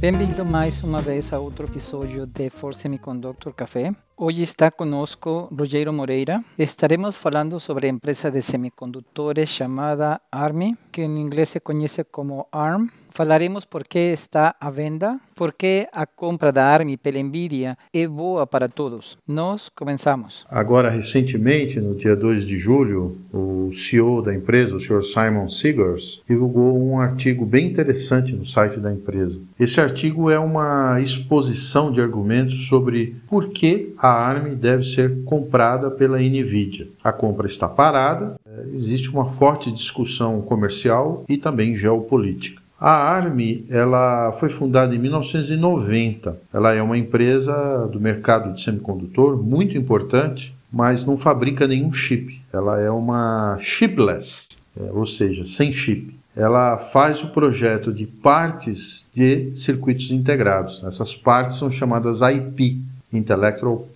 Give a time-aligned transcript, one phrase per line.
[0.00, 3.92] Bem-vindo mais uma vez a outro episódio de For Semiconductor Café.
[4.20, 6.42] Hoje está conosco Rogério Moreira.
[6.58, 12.48] Estaremos falando sobre a empresa de semicondutores chamada ARMI, que em inglês se conhece como
[12.50, 12.88] ARM.
[13.10, 18.06] Falaremos por que está à venda, por que a compra da ARMI pela NVIDIA é
[18.06, 19.18] boa para todos.
[19.26, 20.46] Nós começamos.
[20.48, 25.02] Agora, recentemente, no dia 2 de julho, o CEO da empresa, o Sr.
[25.02, 29.38] Simon Segars, divulgou um artigo bem interessante no site da empresa.
[29.58, 35.90] Esse artigo é uma exposição de argumentos sobre por que a ARM deve ser comprada
[35.90, 36.88] pela NVIDIA.
[37.02, 38.36] A compra está parada,
[38.74, 42.62] existe uma forte discussão comercial e também geopolítica.
[42.80, 46.36] A ARM ela foi fundada em 1990.
[46.54, 52.40] Ela é uma empresa do mercado de semicondutor muito importante, mas não fabrica nenhum chip.
[52.52, 54.46] Ela é uma chipless,
[54.78, 56.16] é, ou seja, sem chip.
[56.36, 60.80] Ela faz o projeto de partes de circuitos integrados.
[60.84, 62.80] Essas partes são chamadas IP,
[63.12, 63.88] Intellectual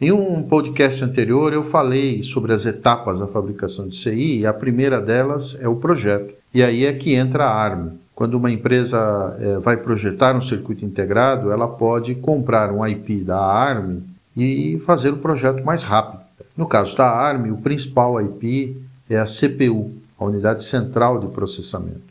[0.00, 4.52] Em um podcast anterior eu falei sobre as etapas da fabricação de CI e a
[4.52, 6.34] primeira delas é o projeto.
[6.54, 7.90] E aí é que entra a ARM.
[8.14, 13.38] Quando uma empresa é, vai projetar um circuito integrado, ela pode comprar um IP da
[13.38, 14.00] ARM
[14.36, 16.22] e fazer o projeto mais rápido.
[16.56, 18.76] No caso da ARM, o principal IP
[19.08, 22.10] é a CPU, a Unidade Central de Processamento.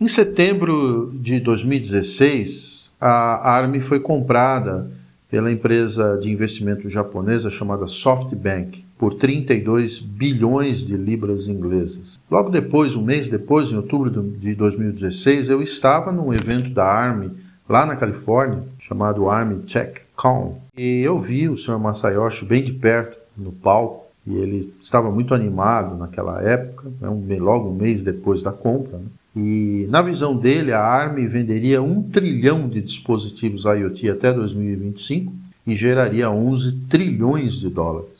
[0.00, 4.90] Em setembro de 2016, a ARM foi comprada
[5.36, 12.18] pela empresa de investimento japonesa chamada SoftBank por 32 bilhões de libras inglesas.
[12.30, 17.32] Logo depois, um mês depois, em outubro de 2016, eu estava num evento da ARM
[17.68, 21.78] lá na Califórnia, chamado ARM Tech Con, e eu vi o Sr.
[21.78, 27.22] Masayoshi bem de perto no palco, e ele estava muito animado naquela época, né, um,
[27.44, 28.96] logo um mês depois da compra.
[28.96, 29.04] Né?
[29.36, 35.30] E na visão dele, a ARM venderia um trilhão de dispositivos IoT até 2025
[35.66, 38.16] e geraria 11 trilhões de dólares.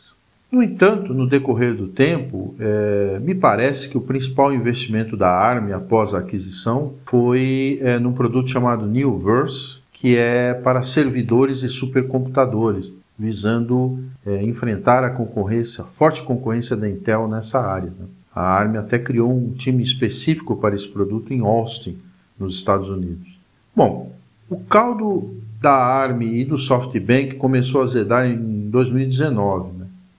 [0.52, 5.72] No entanto, no decorrer do tempo, é, me parece que o principal investimento da ARM
[5.72, 12.92] após a aquisição foi é, num produto chamado Newverse, que é para servidores e supercomputadores,
[13.18, 17.88] visando é, enfrentar a concorrência, a forte concorrência da Intel nessa área.
[17.88, 18.06] Né?
[18.36, 21.96] A ARM até criou um time específico para esse produto em Austin,
[22.38, 23.26] nos Estados Unidos.
[23.74, 24.12] Bom,
[24.50, 29.70] o caldo da ARM e do SoftBank começou a azedar em 2019.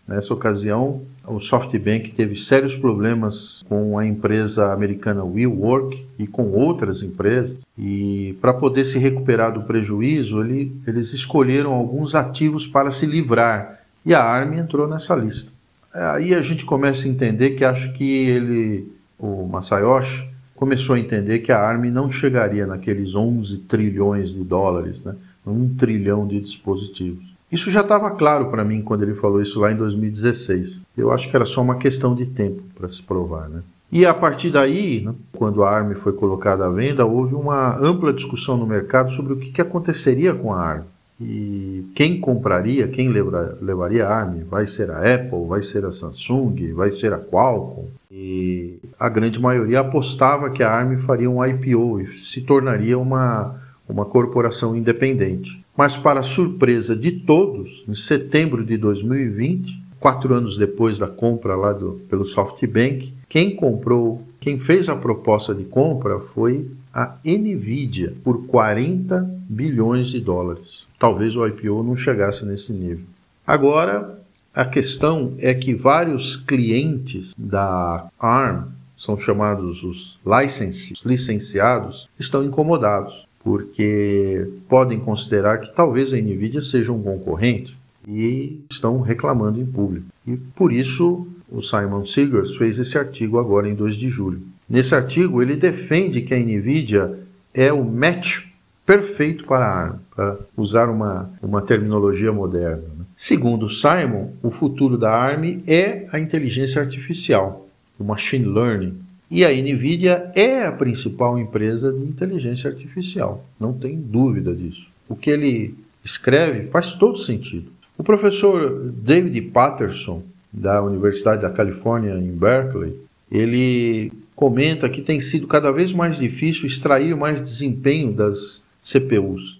[0.07, 7.03] Nessa ocasião, o SoftBank teve sérios problemas com a empresa americana WeWork e com outras
[7.03, 7.55] empresas.
[7.78, 13.79] E para poder se recuperar do prejuízo, ele, eles escolheram alguns ativos para se livrar.
[14.03, 15.51] E a ARM entrou nessa lista.
[15.97, 21.40] Aí a gente começa a entender que acho que ele, o Masayoshi, começou a entender
[21.40, 25.16] que a ARM não chegaria naqueles 11 trilhões de dólares, né?
[25.46, 27.25] um trilhão de dispositivos.
[27.52, 30.81] Isso já estava claro para mim quando ele falou isso lá em 2016.
[30.97, 33.62] Eu acho que era só uma questão de tempo para se provar, né?
[33.90, 38.12] E a partir daí, né, quando a ARM foi colocada à venda, houve uma ampla
[38.12, 40.84] discussão no mercado sobre o que, que aconteceria com a ARM.
[41.19, 44.44] E quem compraria, quem levaria a ARM?
[44.44, 47.88] Vai ser a Apple, vai ser a Samsung, vai ser a Qualcomm?
[48.11, 53.55] E a grande maioria apostava que a ARM faria um IPO e se tornaria uma,
[53.89, 55.59] uma corporação independente.
[55.75, 61.73] Mas, para surpresa de todos, em setembro de 2020, quatro anos depois da compra lá
[61.73, 66.66] do, pelo SoftBank, quem comprou, quem fez a proposta de compra foi
[66.97, 70.88] a Nvidia por 40 bilhões de dólares.
[70.97, 73.06] Talvez o IPO não chegasse nesse nível.
[73.46, 74.19] Agora,
[74.52, 83.28] a questão é que vários clientes da ARM, são chamados os licenses, licenciados, estão incomodados
[83.44, 87.78] porque podem considerar que talvez a Nvidia seja um concorrente
[88.08, 90.08] e estão reclamando em público.
[90.25, 94.41] E por isso o Simon Segars fez esse artigo agora em 2 de julho.
[94.69, 97.19] Nesse artigo ele defende que a Nvidia
[97.53, 98.41] é o match
[98.85, 102.84] perfeito para a ARM, para usar uma, uma terminologia moderna.
[102.97, 103.05] Né?
[103.17, 107.67] Segundo Simon, o futuro da ARM é a inteligência artificial,
[107.99, 108.97] o machine learning,
[109.29, 114.87] e a NVIDIA é a principal empresa de inteligência artificial, não tem dúvida disso.
[115.09, 117.70] O que ele escreve faz todo sentido.
[117.97, 122.96] O professor David Patterson, da Universidade da Califórnia em Berkeley,
[123.29, 129.59] ele comenta que tem sido cada vez mais difícil extrair mais desempenho das CPUs.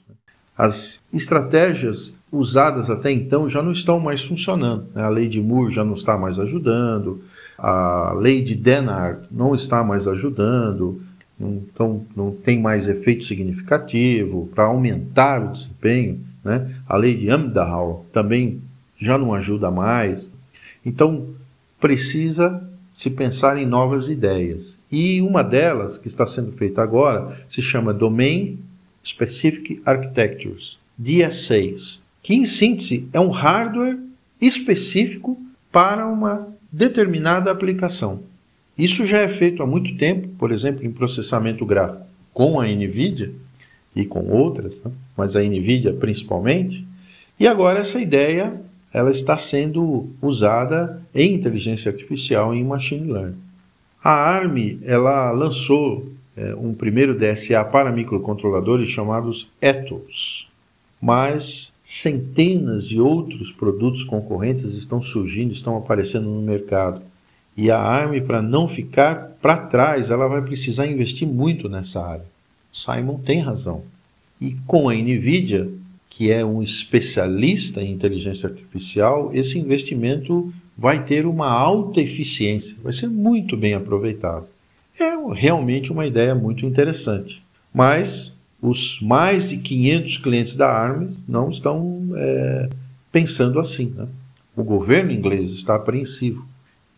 [0.56, 4.86] As estratégias usadas até então já não estão mais funcionando.
[4.94, 5.02] Né?
[5.02, 7.24] A lei de Moore já não está mais ajudando,
[7.58, 11.02] a lei de Dennard não está mais ajudando
[11.40, 16.20] então não tem mais efeito significativo para aumentar o desempenho.
[16.44, 16.76] Né?
[16.88, 18.62] A lei de Amdahl também
[19.00, 20.26] já não ajuda mais.
[20.86, 21.28] Então
[21.80, 22.67] precisa
[22.98, 24.76] se pensar em novas ideias.
[24.92, 28.60] E uma delas, que está sendo feita agora, se chama Domain
[29.06, 33.98] Specific Architectures, DSAs, que em síntese é um hardware
[34.42, 35.38] específico
[35.72, 38.22] para uma determinada aplicação.
[38.78, 43.32] Isso já é feito há muito tempo, por exemplo, em processamento gráfico com a NVIDIA
[43.96, 44.92] e com outras, né?
[45.16, 46.86] mas a NVIDIA principalmente.
[47.40, 48.54] E agora essa ideia
[48.98, 53.38] ela está sendo usada em inteligência artificial e em machine learning.
[54.04, 60.48] A ARM ela lançou é, um primeiro DSA para microcontroladores chamados Ethos,
[61.00, 67.04] mas centenas de outros produtos concorrentes estão surgindo, estão aparecendo no mercado.
[67.56, 72.26] E a ARM, para não ficar para trás, ela vai precisar investir muito nessa área.
[72.74, 73.84] Simon tem razão.
[74.42, 75.70] E com a NVIDIA,
[76.18, 82.92] que é um especialista em inteligência artificial, esse investimento vai ter uma alta eficiência, vai
[82.92, 84.48] ser muito bem aproveitado.
[85.00, 87.40] É realmente uma ideia muito interessante.
[87.72, 92.70] Mas os mais de 500 clientes da ARM não estão é,
[93.12, 93.94] pensando assim.
[93.96, 94.08] Né?
[94.56, 96.44] O governo inglês está apreensivo.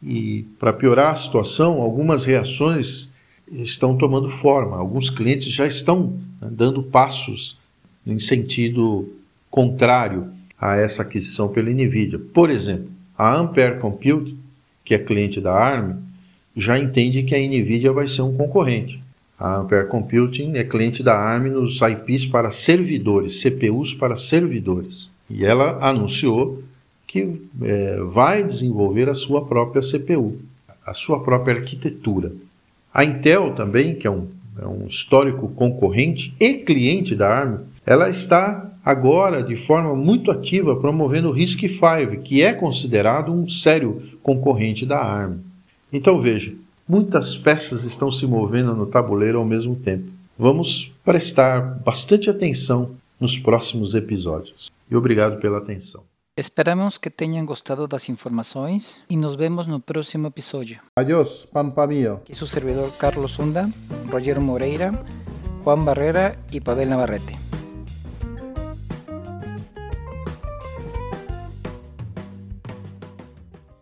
[0.02, 3.10] E, para piorar a situação, algumas reações
[3.52, 4.78] estão tomando forma.
[4.78, 7.59] Alguns clientes já estão né, dando passos
[8.06, 9.14] em sentido
[9.50, 10.28] contrário
[10.60, 12.20] a essa aquisição pela NVIDIA.
[12.34, 14.36] Por exemplo, a Ampere Compute,
[14.84, 15.98] que é cliente da ARM,
[16.56, 19.00] já entende que a NVIDIA vai ser um concorrente.
[19.40, 25.10] A Ampere Computing é cliente da ARM nos IPs para servidores, CPUs para servidores.
[25.30, 26.62] E ela anunciou
[27.08, 30.38] que é, vai desenvolver a sua própria CPU,
[30.86, 32.34] a sua própria arquitetura.
[32.94, 38.10] A Intel também, que é um, é um histórico concorrente e cliente da ARM, ela
[38.10, 44.86] está agora de forma muito ativa promovendo o RISC-V, que é considerado um sério concorrente
[44.86, 45.40] da ARM.
[45.92, 46.54] Então veja,
[46.88, 50.06] muitas peças estão se movendo no tabuleiro ao mesmo tempo.
[50.38, 54.70] Vamos prestar bastante atenção nos próximos episódios.
[54.90, 56.09] E obrigado pela atenção.
[56.40, 60.80] Esperamos que tenham gostado das informações e nos vemos no próximo episódio.
[60.96, 62.14] Adiós, pampa mío.
[62.24, 63.70] Aqui seu servidor Carlos Sunda,
[64.10, 64.94] Rogério Moreira,
[65.66, 67.49] Juan Barrera e Pavel Navarrete.